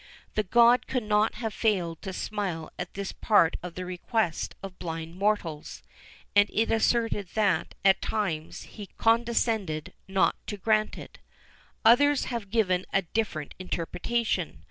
[0.01, 3.85] [XIV 17] The god could not have failed to smile at this part of the
[3.85, 5.83] request of blind mortals,
[6.35, 11.19] and it is asserted that, at times, he condescended not to grant it.
[11.85, 14.59] Others have given a different interpretation.